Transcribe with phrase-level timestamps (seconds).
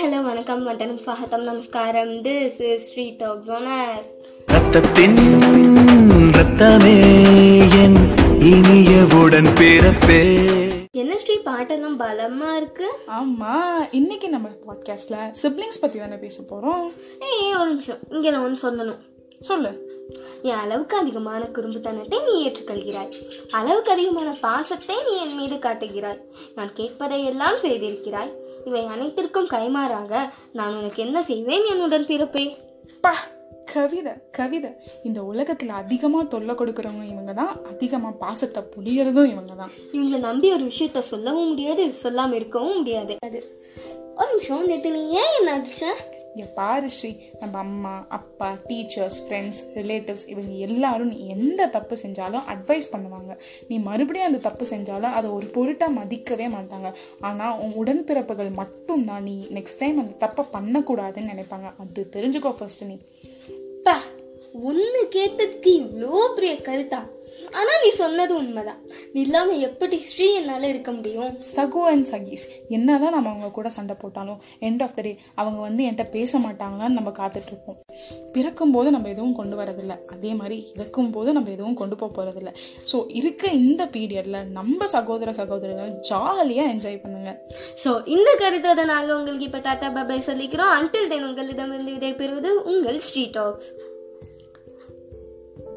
[0.00, 0.64] வணக்கம்.
[0.64, 2.10] வந்தனம் ஸ்வாகத்தம் நமஸ்காரம்.
[2.10, 4.04] This is street talks on air
[4.52, 5.40] ரத்தத்தின்
[6.32, 6.98] ரத்தமே
[7.82, 7.96] என்
[8.40, 10.48] இனியவுடன் பிறப்பே.
[10.90, 11.34] என்ன ஸ்ரீ?
[11.44, 12.90] பாட்டெல்லாம் பலமா இருக்கு.
[13.06, 16.92] ஆமா இன்னைக்கு நம்ம பாட்காஸ்ட்ல சிப்ளிங்ஸ் பத்தி தானே பேச போறோம்.
[17.20, 17.98] ஏய் ஒரு நிமிஷம்.
[18.10, 18.98] இங்க நான் ஒன்று சொல்லணும்.
[19.40, 20.00] சொல்லு.
[20.42, 23.12] என் அளவுக்கு அதிகமான குறும்புத்தனத்தை நீ ஏற்றுக்கொள்கிறாய்.
[23.50, 26.20] அளவுக்கு அதிகமான பாசத்தை நீ என் மீது காட்டுகிறாய்.
[26.54, 28.40] நான் கேட்பதை எல்லாம் செய்திருக்கிறாய்.
[28.64, 32.44] இவை அனைத்திற்கும் கைமாறாக நான் உனக்கு என்ன செய்வேன் என் உடன் பிறப்பே?
[33.00, 33.14] பா
[33.72, 34.70] கவிதை கவிதை.
[35.02, 40.64] இந்த உலகத்துல அதிகமா தொல்லை கொடுக்கறவங்க இவங்க தான் அதிகமா பாசத்தை புளியறதும் இவங்க தான் இவங்களை நம்பி ஒரு
[40.64, 43.16] விஷயத்த சொல்லவும் முடியாது சொல்லாம இருக்கவும் முடியாது.
[43.20, 43.40] அது.
[44.16, 45.84] ஒரு நிமிஷம் நேற்று நீ ஏன் என்ன அடிச்ச?
[46.36, 47.10] இங்க பாரு ஸ்ரீ
[47.40, 53.38] நம்ம அம்மா அப்பா டீச்சர்ஸ் ஃப்ரெண்ட்ஸ் ரிலேட்டிவ்ஸ் இவங்க எல்லாரும் நீ எந்த தப்பு செஞ்சாலும் அட்வைஸ் பண்ணுவாங்க.
[53.68, 56.90] நீ மறுபடியும் அந்த தப்பு செஞ்சாலும் அதை ஒரு பொருட்டாக மதிக்கவே மாட்டாங்க.
[57.20, 61.70] ஆனால் உன் உடன்பிறப்புகள் மட்டும்தான் நீ நெக்ஸ்ட் டைம் அந்த தப்பை பண்ணக்கூடாதுன்னு நினைப்பாங்க.
[61.78, 62.98] அது தெரிஞ்சுக்கோ ஃபர்ஸ்ட் நீ.
[63.82, 64.00] பா
[65.14, 67.00] கேட்டதுக்கு இவ்வளோ பெரிய கருத்தா?
[67.58, 68.80] ஆனா நீ சொன்னது உண்மைதான்.
[69.12, 71.32] நீ இல்லாம எப்படி ஸ்ரீ என்னால இருக்க முடியும்?
[71.56, 72.44] சகு அண்ட் சகீஸ்
[72.76, 74.38] என்னதான் நம்ம அவங்க கூட சண்டை போட்டாலும்
[74.68, 77.78] எண்ட் ஆஃப் த டே அவங்க வந்து என்கிட்ட பேச மாட்டாங்கன்னு நம்ம காத்துட்டு இருப்போம்
[78.36, 79.96] பிறக்கும் போது நம்ம எதுவும் கொண்டு வரதில்ல.
[80.14, 82.52] அதே மாதிரி இறக்கும் போது நம்ம எதுவும் கொண்டு போக போறதில்ல.
[82.92, 87.32] ஸோ இருக்க இந்த பீரியட்ல நம்ம சகோதர சகோதரிகள் ஜாலியா என்ஜாய் பண்ணுங்க.
[87.84, 90.74] சோ இந்த கருத்தோட நாங்க உங்களுக்கு இப்ப டாடா பாபாய் சொல்லிக்கிறோம்.
[90.78, 93.70] அன்டில் தென் உங்களிடமிருந்து விடை பெறுவது உங்கள் street talks.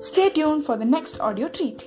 [0.05, 1.83] Stay tuned for the next audio treat.